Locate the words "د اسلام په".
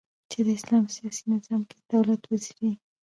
0.45-0.91